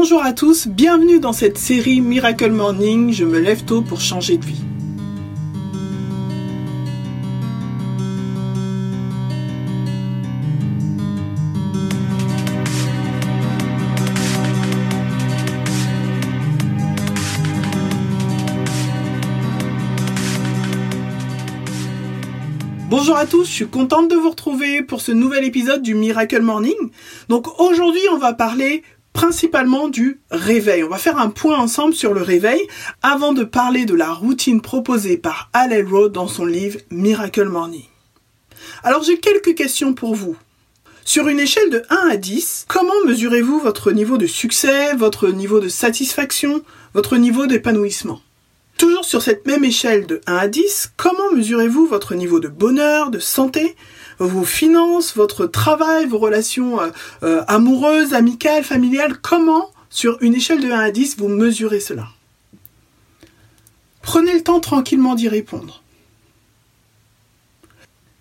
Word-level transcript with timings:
Bonjour 0.00 0.22
à 0.22 0.32
tous, 0.32 0.68
bienvenue 0.68 1.18
dans 1.18 1.32
cette 1.32 1.58
série 1.58 2.00
Miracle 2.00 2.52
Morning, 2.52 3.12
je 3.12 3.24
me 3.24 3.40
lève 3.40 3.64
tôt 3.64 3.82
pour 3.82 4.00
changer 4.00 4.36
de 4.36 4.44
vie. 4.44 4.62
Bonjour 22.88 23.16
à 23.16 23.26
tous, 23.26 23.46
je 23.46 23.52
suis 23.52 23.66
contente 23.66 24.08
de 24.08 24.14
vous 24.14 24.30
retrouver 24.30 24.82
pour 24.82 25.00
ce 25.00 25.10
nouvel 25.10 25.44
épisode 25.44 25.82
du 25.82 25.96
Miracle 25.96 26.40
Morning. 26.40 26.76
Donc 27.28 27.60
aujourd'hui 27.60 28.02
on 28.12 28.18
va 28.18 28.32
parler 28.32 28.84
principalement 29.18 29.88
du 29.88 30.20
réveil. 30.30 30.84
On 30.84 30.88
va 30.88 30.96
faire 30.96 31.18
un 31.18 31.30
point 31.30 31.58
ensemble 31.58 31.92
sur 31.92 32.14
le 32.14 32.22
réveil 32.22 32.68
avant 33.02 33.32
de 33.32 33.42
parler 33.42 33.84
de 33.84 33.96
la 33.96 34.12
routine 34.12 34.60
proposée 34.60 35.16
par 35.16 35.50
Allen 35.52 35.88
Road 35.88 36.12
dans 36.12 36.28
son 36.28 36.46
livre 36.46 36.78
Miracle 36.92 37.48
Morning. 37.48 37.82
Alors 38.84 39.02
j'ai 39.02 39.18
quelques 39.18 39.56
questions 39.56 39.92
pour 39.92 40.14
vous. 40.14 40.36
Sur 41.04 41.26
une 41.26 41.40
échelle 41.40 41.68
de 41.68 41.82
1 41.90 42.10
à 42.12 42.16
10, 42.16 42.66
comment 42.68 42.92
mesurez-vous 43.06 43.58
votre 43.58 43.90
niveau 43.90 44.18
de 44.18 44.28
succès, 44.28 44.94
votre 44.94 45.30
niveau 45.30 45.58
de 45.58 45.68
satisfaction, 45.68 46.62
votre 46.94 47.16
niveau 47.16 47.48
d'épanouissement? 47.48 48.20
Toujours 48.78 49.04
sur 49.04 49.22
cette 49.22 49.44
même 49.44 49.64
échelle 49.64 50.06
de 50.06 50.20
1 50.28 50.36
à 50.36 50.46
10, 50.46 50.92
comment 50.96 51.32
mesurez-vous 51.34 51.86
votre 51.86 52.14
niveau 52.14 52.38
de 52.38 52.46
bonheur, 52.46 53.10
de 53.10 53.18
santé, 53.18 53.74
vos 54.20 54.44
finances, 54.44 55.16
votre 55.16 55.46
travail, 55.46 56.06
vos 56.06 56.18
relations 56.18 56.80
euh, 56.80 56.88
euh, 57.24 57.42
amoureuses, 57.48 58.14
amicales, 58.14 58.62
familiales, 58.62 59.18
comment, 59.18 59.72
sur 59.90 60.16
une 60.20 60.36
échelle 60.36 60.60
de 60.60 60.70
1 60.70 60.78
à 60.78 60.90
10, 60.92 61.16
vous 61.18 61.26
mesurez 61.26 61.80
cela? 61.80 62.06
Prenez 64.00 64.32
le 64.32 64.44
temps 64.44 64.60
tranquillement 64.60 65.16
d'y 65.16 65.28
répondre. 65.28 65.82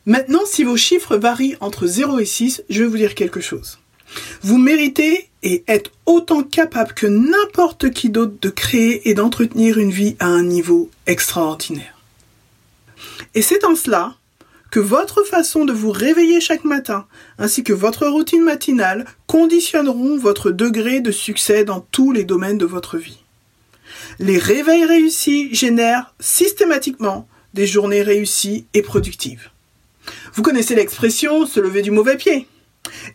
Maintenant, 0.08 0.46
si 0.46 0.64
vos 0.64 0.76
chiffres 0.76 1.18
varient 1.18 1.56
entre 1.60 1.86
0 1.86 2.18
et 2.18 2.26
6, 2.26 2.64
je 2.68 2.82
vais 2.82 2.90
vous 2.90 2.98
dire 2.98 3.14
quelque 3.14 3.42
chose. 3.42 3.78
Vous 4.42 4.58
méritez 4.58 5.30
et 5.44 5.64
êtes 5.68 5.92
autant 6.06 6.44
capable 6.44 6.94
que 6.94 7.08
n'importe 7.08 7.92
qui 7.92 8.10
d'autre 8.10 8.36
de 8.42 8.50
créer 8.50 9.10
et 9.10 9.14
d'entretenir 9.14 9.78
une 9.78 9.92
vie 9.92 10.16
à 10.20 10.28
un 10.28 10.44
niveau 10.44 10.90
extraordinaire. 11.06 11.98
Et 13.36 13.42
c'est 13.42 13.64
en 13.64 13.76
cela 13.76 14.16
que 14.72 14.80
votre 14.80 15.24
façon 15.24 15.66
de 15.66 15.74
vous 15.74 15.92
réveiller 15.92 16.42
chaque 16.42 16.66
matin, 16.66 17.06
ainsi 17.38 17.64
que 17.64 17.74
votre 17.74 18.08
routine 18.08 18.44
matinale, 18.44 19.06
conditionneront 19.26 20.18
votre 20.18 20.52
degré 20.52 21.00
de 21.00 21.12
succès 21.12 21.64
dans 21.64 21.80
tous 21.80 22.12
les 22.12 22.26
domaines 22.26 22.58
de 22.58 22.66
votre 22.66 22.98
vie. 22.98 23.20
Les 24.20 24.38
réveils 24.38 24.86
réussis 24.86 25.54
génèrent 25.54 26.14
systématiquement 26.20 27.28
des 27.54 27.68
journées 27.68 28.02
réussies 28.02 28.66
et 28.74 28.82
productives. 28.82 29.50
Vous 30.34 30.44
connaissez 30.44 30.76
l'expression 30.76 31.46
se 31.46 31.60
lever 31.60 31.82
du 31.82 31.92
mauvais 31.92 32.18
pied. 32.18 32.48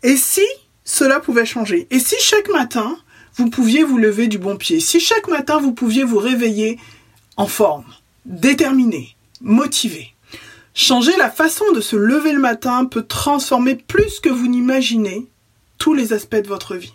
Et 0.02 0.16
si 0.16 0.46
cela 0.92 1.20
pouvait 1.20 1.46
changer 1.46 1.86
Et 1.90 1.98
si 1.98 2.16
chaque 2.20 2.50
matin, 2.50 2.98
vous 3.36 3.48
pouviez 3.48 3.82
vous 3.82 3.96
lever 3.96 4.26
du 4.26 4.36
bon 4.36 4.58
pied 4.58 4.78
Si 4.78 5.00
chaque 5.00 5.26
matin, 5.26 5.58
vous 5.58 5.72
pouviez 5.72 6.04
vous 6.04 6.18
réveiller 6.18 6.78
en 7.38 7.46
forme, 7.46 7.86
déterminé, 8.26 9.16
motivé 9.40 10.12
Changer 10.74 11.16
la 11.16 11.30
façon 11.30 11.64
de 11.74 11.80
se 11.80 11.96
lever 11.96 12.32
le 12.32 12.40
matin 12.40 12.84
peut 12.84 13.04
transformer 13.04 13.74
plus 13.74 14.20
que 14.20 14.28
vous 14.28 14.48
n'imaginez 14.48 15.26
tous 15.78 15.94
les 15.94 16.12
aspects 16.12 16.36
de 16.36 16.48
votre 16.48 16.76
vie. 16.76 16.92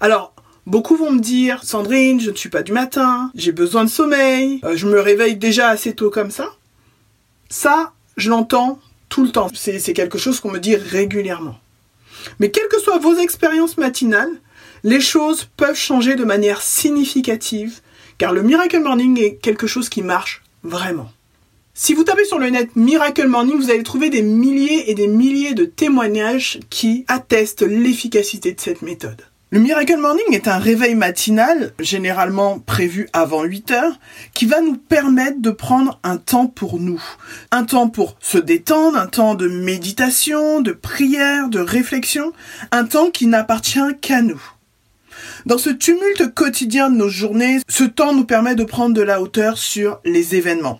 Alors, 0.00 0.34
beaucoup 0.66 0.96
vont 0.96 1.12
me 1.12 1.20
dire, 1.20 1.64
Sandrine, 1.64 2.20
je 2.20 2.30
ne 2.30 2.36
suis 2.36 2.48
pas 2.48 2.62
du 2.62 2.72
matin, 2.72 3.30
j'ai 3.34 3.52
besoin 3.52 3.84
de 3.84 3.90
sommeil, 3.90 4.60
euh, 4.64 4.74
je 4.74 4.86
me 4.86 5.00
réveille 5.00 5.36
déjà 5.36 5.68
assez 5.68 5.94
tôt 5.94 6.08
comme 6.08 6.30
ça. 6.30 6.48
Ça, 7.50 7.92
je 8.16 8.30
l'entends 8.30 8.78
tout 9.10 9.22
le 9.22 9.32
temps. 9.32 9.48
C'est 9.54 9.92
quelque 9.92 10.16
chose 10.16 10.40
qu'on 10.40 10.50
me 10.50 10.60
dit 10.60 10.76
régulièrement. 10.76 11.58
Mais 12.38 12.50
quelles 12.50 12.68
que 12.68 12.80
soient 12.80 12.98
vos 12.98 13.16
expériences 13.16 13.78
matinales, 13.78 14.40
les 14.84 15.00
choses 15.00 15.48
peuvent 15.56 15.76
changer 15.76 16.14
de 16.14 16.24
manière 16.24 16.62
significative, 16.62 17.80
car 18.18 18.32
le 18.32 18.42
Miracle 18.42 18.80
Morning 18.80 19.18
est 19.20 19.36
quelque 19.36 19.66
chose 19.66 19.88
qui 19.88 20.02
marche 20.02 20.42
vraiment. 20.62 21.10
Si 21.74 21.94
vous 21.94 22.02
tapez 22.02 22.24
sur 22.24 22.40
le 22.40 22.50
net 22.50 22.74
Miracle 22.74 23.28
Morning, 23.28 23.56
vous 23.56 23.70
allez 23.70 23.84
trouver 23.84 24.10
des 24.10 24.22
milliers 24.22 24.90
et 24.90 24.94
des 24.94 25.06
milliers 25.06 25.54
de 25.54 25.64
témoignages 25.64 26.58
qui 26.70 27.04
attestent 27.06 27.62
l'efficacité 27.62 28.52
de 28.52 28.60
cette 28.60 28.82
méthode. 28.82 29.27
Le 29.50 29.60
Miracle 29.60 29.96
Morning 29.96 30.34
est 30.34 30.46
un 30.46 30.58
réveil 30.58 30.94
matinal, 30.94 31.72
généralement 31.80 32.58
prévu 32.58 33.08
avant 33.14 33.44
8 33.44 33.70
heures, 33.70 33.98
qui 34.34 34.44
va 34.44 34.60
nous 34.60 34.76
permettre 34.76 35.40
de 35.40 35.50
prendre 35.50 35.98
un 36.02 36.18
temps 36.18 36.48
pour 36.48 36.78
nous. 36.78 37.02
Un 37.50 37.64
temps 37.64 37.88
pour 37.88 38.18
se 38.20 38.36
détendre, 38.36 38.98
un 38.98 39.06
temps 39.06 39.34
de 39.34 39.48
méditation, 39.48 40.60
de 40.60 40.72
prière, 40.72 41.48
de 41.48 41.60
réflexion, 41.60 42.34
un 42.72 42.84
temps 42.84 43.10
qui 43.10 43.26
n'appartient 43.26 43.96
qu'à 44.02 44.20
nous. 44.20 44.42
Dans 45.46 45.56
ce 45.56 45.70
tumulte 45.70 46.34
quotidien 46.34 46.90
de 46.90 46.96
nos 46.96 47.08
journées, 47.08 47.60
ce 47.68 47.84
temps 47.84 48.12
nous 48.12 48.26
permet 48.26 48.54
de 48.54 48.64
prendre 48.64 48.94
de 48.94 49.00
la 49.00 49.22
hauteur 49.22 49.56
sur 49.56 49.98
les 50.04 50.34
événements. 50.34 50.78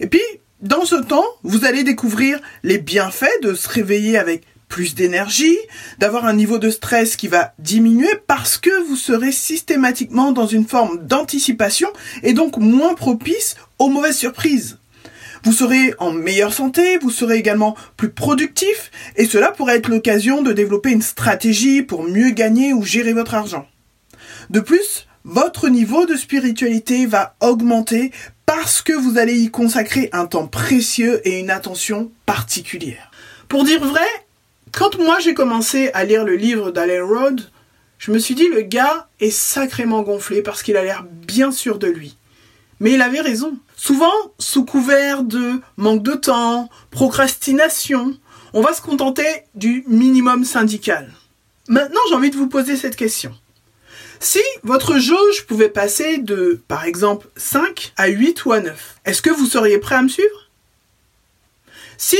Et 0.00 0.06
puis, 0.06 0.22
dans 0.62 0.86
ce 0.86 0.96
temps, 0.96 1.26
vous 1.42 1.66
allez 1.66 1.84
découvrir 1.84 2.40
les 2.62 2.78
bienfaits 2.78 3.42
de 3.42 3.52
se 3.52 3.68
réveiller 3.68 4.16
avec 4.16 4.44
plus 4.68 4.94
d'énergie, 4.94 5.56
d'avoir 5.98 6.26
un 6.26 6.34
niveau 6.34 6.58
de 6.58 6.70
stress 6.70 7.16
qui 7.16 7.28
va 7.28 7.54
diminuer 7.58 8.10
parce 8.26 8.58
que 8.58 8.86
vous 8.86 8.96
serez 8.96 9.32
systématiquement 9.32 10.32
dans 10.32 10.46
une 10.46 10.66
forme 10.66 11.06
d'anticipation 11.06 11.88
et 12.22 12.32
donc 12.32 12.56
moins 12.56 12.94
propice 12.94 13.56
aux 13.78 13.88
mauvaises 13.88 14.18
surprises. 14.18 14.78
Vous 15.44 15.52
serez 15.52 15.94
en 15.98 16.12
meilleure 16.12 16.52
santé, 16.52 16.98
vous 16.98 17.10
serez 17.10 17.36
également 17.36 17.76
plus 17.96 18.10
productif 18.10 18.90
et 19.16 19.24
cela 19.24 19.50
pourrait 19.50 19.76
être 19.76 19.88
l'occasion 19.88 20.42
de 20.42 20.52
développer 20.52 20.90
une 20.90 21.02
stratégie 21.02 21.82
pour 21.82 22.02
mieux 22.02 22.30
gagner 22.30 22.72
ou 22.72 22.82
gérer 22.82 23.12
votre 23.12 23.34
argent. 23.34 23.66
De 24.50 24.60
plus, 24.60 25.06
votre 25.24 25.68
niveau 25.68 26.06
de 26.06 26.16
spiritualité 26.16 27.06
va 27.06 27.36
augmenter 27.40 28.12
parce 28.46 28.82
que 28.82 28.92
vous 28.92 29.18
allez 29.18 29.38
y 29.38 29.50
consacrer 29.50 30.08
un 30.12 30.26
temps 30.26 30.46
précieux 30.46 31.20
et 31.28 31.38
une 31.38 31.50
attention 31.50 32.10
particulière. 32.24 33.10
Pour 33.48 33.64
dire 33.64 33.84
vrai, 33.84 34.06
quand 34.72 34.98
moi 34.98 35.18
j'ai 35.20 35.34
commencé 35.34 35.90
à 35.94 36.04
lire 36.04 36.24
le 36.24 36.36
livre 36.36 36.70
d'Allen 36.70 37.02
Road, 37.02 37.50
je 37.98 38.10
me 38.10 38.18
suis 38.18 38.34
dit 38.34 38.48
le 38.48 38.62
gars 38.62 39.08
est 39.20 39.30
sacrément 39.30 40.02
gonflé 40.02 40.42
parce 40.42 40.62
qu'il 40.62 40.76
a 40.76 40.84
l'air 40.84 41.04
bien 41.04 41.50
sûr 41.50 41.78
de 41.78 41.88
lui. 41.88 42.16
Mais 42.80 42.92
il 42.92 43.02
avait 43.02 43.20
raison. 43.20 43.58
Souvent, 43.76 44.12
sous 44.38 44.64
couvert 44.64 45.24
de 45.24 45.60
manque 45.76 46.02
de 46.02 46.14
temps, 46.14 46.68
procrastination, 46.90 48.16
on 48.52 48.60
va 48.60 48.72
se 48.72 48.80
contenter 48.80 49.26
du 49.54 49.84
minimum 49.88 50.44
syndical. 50.44 51.12
Maintenant, 51.68 52.00
j'ai 52.08 52.14
envie 52.14 52.30
de 52.30 52.36
vous 52.36 52.48
poser 52.48 52.76
cette 52.76 52.96
question. 52.96 53.34
Si 54.20 54.40
votre 54.62 54.98
jauge 54.98 55.46
pouvait 55.46 55.68
passer 55.68 56.18
de, 56.18 56.60
par 56.66 56.84
exemple, 56.84 57.28
5 57.36 57.92
à 57.96 58.08
8 58.08 58.44
ou 58.44 58.52
à 58.52 58.60
9, 58.60 58.96
est-ce 59.04 59.22
que 59.22 59.30
vous 59.30 59.46
seriez 59.46 59.78
prêt 59.78 59.96
à 59.96 60.02
me 60.02 60.08
suivre? 60.08 60.50
Si 61.98 62.18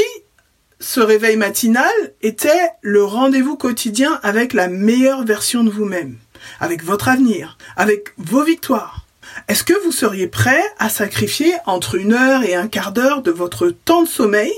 ce 0.80 1.00
réveil 1.00 1.36
matinal 1.36 1.92
était 2.22 2.70
le 2.82 3.04
rendez-vous 3.04 3.56
quotidien 3.56 4.20
avec 4.22 4.52
la 4.52 4.68
meilleure 4.68 5.24
version 5.24 5.64
de 5.64 5.70
vous-même, 5.70 6.16
avec 6.60 6.84
votre 6.84 7.08
avenir, 7.08 7.58
avec 7.76 8.12
vos 8.16 8.44
victoires, 8.44 9.06
est-ce 9.46 9.64
que 9.64 9.84
vous 9.84 9.92
seriez 9.92 10.26
prêt 10.26 10.62
à 10.78 10.88
sacrifier 10.88 11.52
entre 11.66 11.94
une 11.94 12.12
heure 12.12 12.42
et 12.42 12.54
un 12.54 12.68
quart 12.68 12.92
d'heure 12.92 13.22
de 13.22 13.30
votre 13.30 13.70
temps 13.70 14.02
de 14.02 14.08
sommeil 14.08 14.52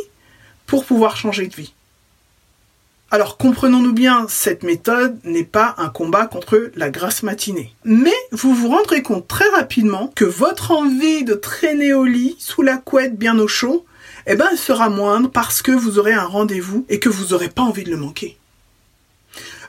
pour 0.67 0.85
pouvoir 0.85 1.17
changer 1.17 1.47
de 1.47 1.55
vie? 1.55 1.75
Alors 3.13 3.37
comprenons-nous 3.37 3.93
bien, 3.93 4.27
cette 4.29 4.63
méthode 4.63 5.19
n'est 5.25 5.45
pas 5.45 5.75
un 5.79 5.89
combat 5.89 6.27
contre 6.27 6.71
la 6.77 6.91
grasse 6.91 7.25
matinée. 7.25 7.75
Mais 7.85 8.15
vous 8.31 8.55
vous 8.55 8.69
rendrez 8.69 9.03
compte 9.03 9.27
très 9.27 9.49
rapidement 9.49 10.13
que 10.15 10.25
votre 10.25 10.71
envie 10.71 11.25
de 11.25 11.35
traîner 11.35 11.93
au 11.93 12.05
lit, 12.05 12.37
sous 12.39 12.63
la 12.63 12.77
couette 12.77 13.17
bien 13.17 13.39
au 13.39 13.49
chaud, 13.49 13.85
eh 14.27 14.37
ben, 14.37 14.49
elle 14.51 14.59
sera 14.59 14.89
moindre 14.89 15.31
parce 15.31 15.63
que 15.63 15.73
vous 15.73 15.99
aurez 15.99 16.13
un 16.13 16.27
rendez-vous 16.27 16.87
et 16.89 16.99
que 16.99 17.09
vous 17.09 17.29
n'aurez 17.29 17.49
pas 17.49 17.63
envie 17.63 17.85
de 17.85 17.91
le 17.91 17.97
manquer. 17.97 18.39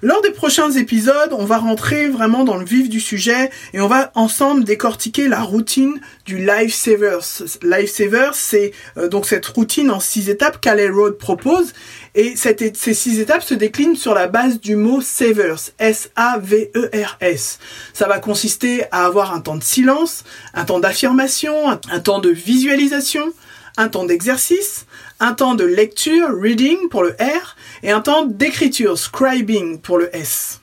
Lors 0.04 0.24
des 0.24 0.32
prochains 0.32 0.72
épisodes, 0.72 1.32
on 1.32 1.46
va 1.46 1.60
rentrer 1.60 2.08
vraiment 2.08 2.44
dans 2.44 2.58
le 2.58 2.66
vif 2.66 2.90
du 2.90 3.00
sujet 3.00 3.52
et 3.74 3.82
on 3.82 3.88
va 3.88 4.12
ensemble 4.16 4.64
décortiquer 4.64 5.28
la 5.28 5.42
routine 5.42 6.02
du 6.26 6.40
Lifesavers. 6.40 7.44
Lifesavers, 7.62 8.34
c'est 8.34 8.72
euh, 8.98 9.10
donc 9.10 9.28
cette 9.28 9.46
routine 9.46 9.92
en 9.92 10.00
six 10.00 10.32
étapes 10.32 10.60
qu'Alley 10.60 10.90
Road 10.90 11.20
propose 11.20 11.74
et 12.16 12.34
ces 12.36 12.96
six 12.96 13.20
étapes 13.20 13.44
se 13.44 13.54
déclinent 13.54 13.96
sur 13.96 14.16
la 14.16 14.28
base 14.28 14.60
du 14.60 14.76
mot 14.76 15.02
Savers, 15.02 15.70
S-A-V-E-R-S. 15.78 17.60
Ça 17.94 18.08
va 18.08 18.18
consister 18.18 18.86
à 18.92 19.06
avoir 19.06 19.36
un 19.36 19.40
temps 19.40 19.56
de 19.56 19.64
silence, 19.64 20.24
un 20.56 20.66
temps 20.66 20.80
d'affirmation, 20.80 21.70
un 21.70 22.00
temps 22.00 22.20
de 22.20 22.30
visualisation, 22.32 23.32
un 23.78 23.88
temps 23.88 24.06
d'exercice, 24.06 24.86
un 25.20 25.34
temps 25.34 25.56
de 25.56 25.64
lecture, 25.64 26.30
reading 26.34 26.90
pour 26.90 27.04
le 27.04 27.12
R, 27.12 27.56
et 27.84 27.92
un 27.92 28.02
temps 28.02 28.26
d'écriture, 28.26 28.98
scribing 28.98 29.80
pour 29.80 29.98
le 29.98 30.16
S. 30.16 30.62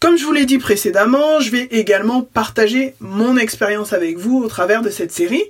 Comme 0.00 0.16
je 0.16 0.24
vous 0.24 0.32
l'ai 0.32 0.46
dit 0.46 0.58
précédemment, 0.58 1.40
je 1.40 1.50
vais 1.50 1.64
également 1.72 2.22
partager 2.22 2.94
mon 3.00 3.36
expérience 3.36 3.92
avec 3.92 4.16
vous 4.16 4.38
au 4.38 4.46
travers 4.46 4.80
de 4.80 4.90
cette 4.90 5.10
série. 5.10 5.44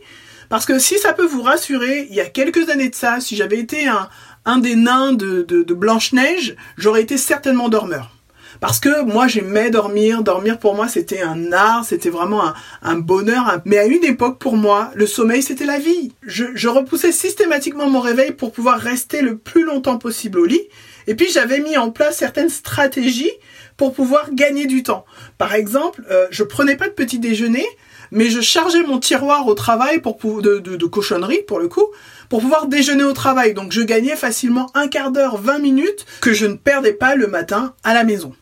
Parce 0.49 0.65
que 0.65 0.79
si 0.79 0.99
ça 0.99 1.13
peut 1.13 1.27
vous 1.27 1.43
rassurer, 1.43 2.07
il 2.09 2.17
y 2.17 2.21
a 2.21 2.27
quelques 2.27 2.71
années 2.71 2.89
de 2.89 2.95
ça, 2.95 3.21
si 3.21 3.37
j'avais 3.37 3.59
été 3.59 3.87
un, 3.87 4.59
des 4.59 4.75
nains 4.75 5.13
de, 5.13 5.75
Blanche-Neige, 5.75 6.57
j'aurais 6.79 7.03
été 7.03 7.19
certainement 7.19 7.69
dormeur. 7.69 8.18
Parce 8.61 8.81
que 8.81 9.03
moi 9.03 9.29
j'aimais 9.29 9.71
dormir, 9.71 10.23
dormir 10.23 10.59
pour 10.59 10.75
moi 10.75 10.89
c'était 10.89 11.23
un 11.23 11.53
art, 11.53 11.85
c'était 11.85 12.11
vraiment 12.11 12.43
un, 12.83 12.97
bonheur. 12.97 13.61
Mais 13.65 13.79
à 13.79 13.87
une 13.87 14.05
époque 14.05 14.39
pour 14.39 14.57
moi, 14.57 14.91
le 14.95 15.07
sommeil 15.07 15.43
c'était 15.43 15.65
la 15.65 15.79
vie. 15.79 16.13
Je, 16.23 16.69
repoussais 16.69 17.13
systématiquement 17.13 17.89
mon 17.89 18.01
réveil 18.01 18.33
pour 18.33 18.53
pouvoir 18.53 18.79
rester 18.79 19.23
le 19.23 19.39
plus 19.39 19.65
longtemps 19.65 19.99
possible 19.99 20.39
au 20.39 20.45
lit. 20.45 20.69
Et 21.07 21.15
puis 21.15 21.29
j'avais 21.33 21.61
mis 21.61 21.77
en 21.77 21.91
place 21.91 22.19
certaines 22.19 22.51
stratégies 22.51 23.31
pour 23.77 23.95
pouvoir 23.95 24.31
gagner 24.33 24.67
du 24.67 24.83
temps. 24.83 25.05
Par 25.39 25.55
exemple, 25.55 26.05
euh, 26.11 26.27
je 26.31 26.43
prenais 26.43 26.77
pas 26.77 26.89
de 26.89 26.93
petit 26.93 27.21
déjeuner, 27.21 27.65
mais 28.11 28.29
je 28.29 28.41
chargeais 28.41 28.83
mon 28.83 28.99
tiroir 28.99 29.47
au 29.47 29.55
travail 29.55 30.01
pour 30.01 30.19
de, 30.43 30.59
de, 30.59 30.77
de 30.77 30.87
cochonneries 30.87 31.43
pour 31.47 31.61
le 31.61 31.69
coup 31.69 31.87
pour 32.29 32.41
pouvoir 32.41 32.67
déjeuner 32.67 33.05
au 33.05 33.13
travail. 33.13 33.55
Donc 33.55 33.73
je 33.73 33.83
gagnais 33.83 34.17
facilement 34.17 34.71
un 34.75 34.89
quart 34.89 35.11
d'heure, 35.11 35.39
20 35.39 35.59
minutes 35.59 36.07
que 36.21 36.33
je 36.33 36.47
ne 36.47 36.55
perdais 36.55 36.93
pas 36.93 37.15
le 37.15 37.27
matin 37.27 37.75
à 37.85 37.95
la 37.95 38.05
maison. 38.05 38.35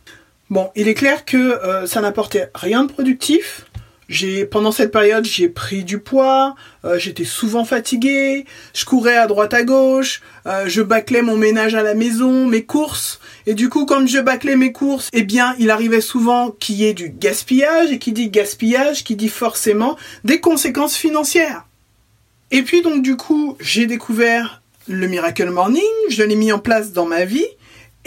Bon, 0.48 0.70
il 0.76 0.86
est 0.86 0.94
clair 0.94 1.24
que 1.24 1.36
euh, 1.36 1.86
ça 1.86 2.00
n'apportait 2.00 2.50
rien 2.54 2.84
de 2.84 2.92
productif. 2.92 3.66
J'ai 4.08 4.44
pendant 4.44 4.70
cette 4.70 4.92
période, 4.92 5.24
j'ai 5.24 5.48
pris 5.48 5.82
du 5.82 5.98
poids, 5.98 6.54
euh, 6.84 6.96
j'étais 6.96 7.24
souvent 7.24 7.64
fatigué, 7.64 8.44
je 8.72 8.84
courais 8.84 9.16
à 9.16 9.26
droite 9.26 9.52
à 9.52 9.64
gauche, 9.64 10.22
euh, 10.46 10.68
je 10.68 10.80
bâclais 10.82 11.22
mon 11.22 11.36
ménage 11.36 11.74
à 11.74 11.82
la 11.82 11.94
maison, 11.94 12.46
mes 12.46 12.62
courses, 12.62 13.18
et 13.46 13.54
du 13.54 13.68
coup, 13.68 13.84
comme 13.84 14.06
je 14.06 14.20
bâclais 14.20 14.54
mes 14.54 14.70
courses, 14.70 15.08
eh 15.12 15.24
bien, 15.24 15.56
il 15.58 15.70
arrivait 15.70 16.00
souvent 16.00 16.52
qu'il 16.52 16.76
y 16.76 16.84
ait 16.84 16.94
du 16.94 17.08
gaspillage, 17.08 17.90
et 17.90 17.98
qui 17.98 18.12
dit 18.12 18.28
gaspillage, 18.28 19.02
qui 19.02 19.16
dit 19.16 19.28
forcément 19.28 19.96
des 20.22 20.40
conséquences 20.40 20.96
financières. 20.96 21.66
Et 22.52 22.62
puis 22.62 22.82
donc 22.82 23.02
du 23.02 23.16
coup, 23.16 23.56
j'ai 23.58 23.86
découvert 23.86 24.62
le 24.86 25.08
Miracle 25.08 25.50
Morning, 25.50 25.82
je 26.10 26.22
l'ai 26.22 26.36
mis 26.36 26.52
en 26.52 26.60
place 26.60 26.92
dans 26.92 27.06
ma 27.06 27.24
vie, 27.24 27.46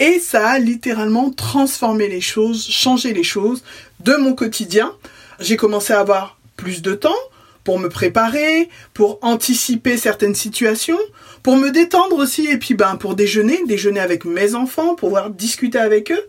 et 0.00 0.18
ça 0.18 0.48
a 0.48 0.58
littéralement 0.58 1.30
transformé 1.30 2.08
les 2.08 2.22
choses, 2.22 2.66
changé 2.66 3.12
les 3.12 3.22
choses 3.22 3.62
de 4.00 4.16
mon 4.16 4.34
quotidien. 4.34 4.92
J'ai 5.38 5.56
commencé 5.56 5.92
à 5.92 6.00
avoir 6.00 6.38
plus 6.56 6.82
de 6.82 6.94
temps 6.94 7.14
pour 7.62 7.78
me 7.78 7.88
préparer, 7.88 8.70
pour 8.94 9.18
anticiper 9.22 9.98
certaines 9.98 10.34
situations, 10.34 10.98
pour 11.42 11.56
me 11.56 11.70
détendre 11.70 12.16
aussi, 12.16 12.46
et 12.46 12.56
puis 12.56 12.74
ben 12.74 12.96
pour 12.96 13.14
déjeuner, 13.14 13.60
déjeuner 13.66 14.00
avec 14.00 14.24
mes 14.24 14.54
enfants, 14.54 14.94
pouvoir 14.94 15.30
discuter 15.30 15.78
avec 15.78 16.10
eux. 16.10 16.26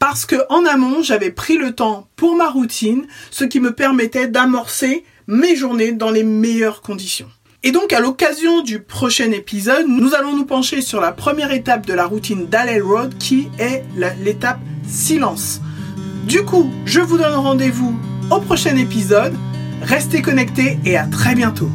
Parce 0.00 0.26
que 0.26 0.36
en 0.50 0.66
amont, 0.66 1.02
j'avais 1.02 1.30
pris 1.30 1.56
le 1.56 1.72
temps 1.72 2.08
pour 2.16 2.34
ma 2.34 2.50
routine, 2.50 3.06
ce 3.30 3.44
qui 3.44 3.60
me 3.60 3.72
permettait 3.72 4.26
d'amorcer 4.26 5.04
mes 5.28 5.54
journées 5.54 5.92
dans 5.92 6.10
les 6.10 6.24
meilleures 6.24 6.82
conditions. 6.82 7.30
Et 7.66 7.72
donc 7.72 7.94
à 7.94 8.00
l'occasion 8.00 8.60
du 8.60 8.78
prochain 8.78 9.30
épisode, 9.30 9.86
nous 9.88 10.14
allons 10.14 10.36
nous 10.36 10.44
pencher 10.44 10.82
sur 10.82 11.00
la 11.00 11.12
première 11.12 11.50
étape 11.50 11.86
de 11.86 11.94
la 11.94 12.04
routine 12.04 12.46
d'Alley 12.46 12.78
Road 12.78 13.16
qui 13.18 13.48
est 13.58 13.84
l'étape 14.22 14.60
silence. 14.86 15.62
Du 16.28 16.44
coup, 16.44 16.70
je 16.84 17.00
vous 17.00 17.16
donne 17.16 17.32
rendez-vous 17.32 17.98
au 18.30 18.38
prochain 18.40 18.76
épisode. 18.76 19.32
Restez 19.80 20.20
connectés 20.20 20.78
et 20.84 20.98
à 20.98 21.06
très 21.06 21.34
bientôt. 21.34 21.70